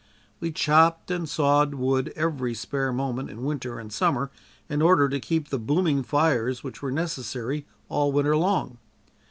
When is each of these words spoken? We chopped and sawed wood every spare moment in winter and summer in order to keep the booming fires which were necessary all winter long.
We 0.39 0.51
chopped 0.51 1.11
and 1.11 1.29
sawed 1.29 1.75
wood 1.75 2.11
every 2.15 2.55
spare 2.55 2.91
moment 2.91 3.29
in 3.29 3.43
winter 3.43 3.77
and 3.77 3.93
summer 3.93 4.31
in 4.67 4.81
order 4.81 5.07
to 5.07 5.19
keep 5.19 5.49
the 5.49 5.59
booming 5.59 6.01
fires 6.01 6.63
which 6.63 6.81
were 6.81 6.91
necessary 6.91 7.67
all 7.87 8.11
winter 8.11 8.35
long. 8.35 8.79